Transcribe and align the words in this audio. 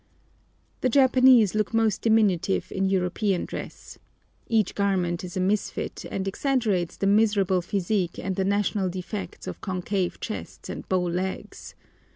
The 0.79 0.89
Japanese 0.89 1.53
look 1.53 1.75
most 1.75 2.01
diminutive 2.01 2.71
in 2.71 2.89
European 2.89 3.45
dress. 3.45 3.99
Each 4.47 4.73
garment 4.73 5.23
is 5.23 5.37
a 5.37 5.39
misfit, 5.39 6.05
and 6.09 6.27
exaggerates 6.27 6.97
the 6.97 7.05
miserable 7.05 7.61
physique 7.61 8.17
and 8.17 8.35
the 8.35 8.43
national 8.43 8.89
defects 8.89 9.45
of 9.45 9.61
concave 9.61 10.19
chests 10.19 10.69
and 10.69 10.89
bow 10.89 11.03
legs. 11.03 11.75